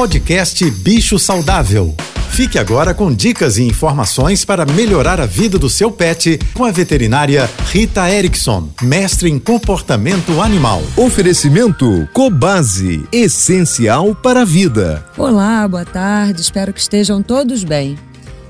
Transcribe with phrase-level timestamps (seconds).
[0.00, 1.94] Podcast Bicho Saudável.
[2.30, 6.70] Fique agora com dicas e informações para melhorar a vida do seu pet com a
[6.70, 10.82] veterinária Rita Erickson, mestre em comportamento animal.
[10.96, 15.04] Oferecimento Cobase, essencial para a vida.
[15.18, 17.98] Olá, boa tarde, espero que estejam todos bem.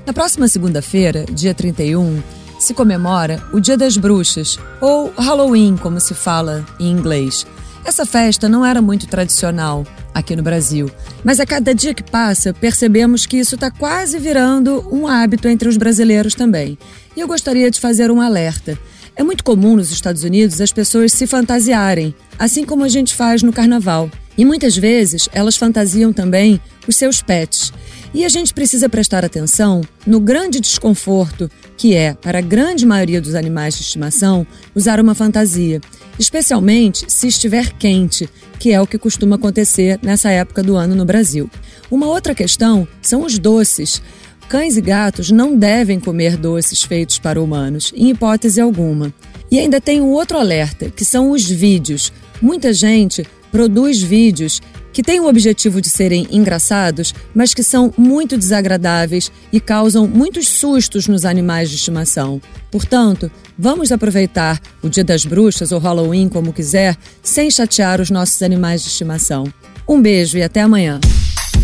[0.05, 2.23] Na próxima segunda-feira, dia 31,
[2.59, 7.45] se comemora o Dia das Bruxas, ou Halloween, como se fala em inglês.
[7.83, 9.83] Essa festa não era muito tradicional
[10.13, 10.91] aqui no Brasil,
[11.23, 15.69] mas a cada dia que passa percebemos que isso está quase virando um hábito entre
[15.69, 16.77] os brasileiros também.
[17.15, 18.77] E eu gostaria de fazer um alerta.
[19.15, 23.43] É muito comum nos Estados Unidos as pessoas se fantasiarem, assim como a gente faz
[23.43, 24.09] no carnaval.
[24.37, 27.71] E muitas vezes elas fantasiam também os seus pets.
[28.13, 33.21] E a gente precisa prestar atenção no grande desconforto que é, para a grande maioria
[33.21, 35.81] dos animais de estimação, usar uma fantasia,
[36.21, 41.03] especialmente se estiver quente, que é o que costuma acontecer nessa época do ano no
[41.03, 41.49] Brasil.
[41.89, 44.01] Uma outra questão são os doces.
[44.47, 49.11] Cães e gatos não devem comer doces feitos para humanos, em hipótese alguma.
[49.49, 52.13] E ainda tem um outro alerta, que são os vídeos.
[52.39, 54.61] Muita gente produz vídeos
[54.93, 60.47] que têm o objetivo de serem engraçados, mas que são muito desagradáveis e causam muitos
[60.47, 62.41] sustos nos animais de estimação.
[62.71, 68.41] Portanto, vamos aproveitar o Dia das Bruxas ou Halloween, como quiser, sem chatear os nossos
[68.41, 69.45] animais de estimação.
[69.87, 70.99] Um beijo e até amanhã.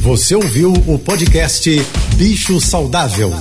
[0.01, 1.69] Você ouviu o podcast
[2.15, 3.31] Bicho Saudável.